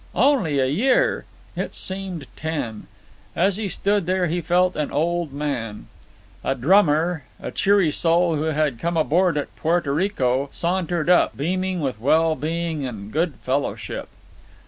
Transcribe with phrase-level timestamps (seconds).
[0.15, 1.25] Only a year!
[1.55, 2.87] It seemed ten.
[3.35, 5.85] As he stood there he felt an old man.
[6.43, 11.81] A drummer, a cheery soul who had come aboard at Porto Rico, sauntered up, beaming
[11.81, 14.09] with well being and good fellowship.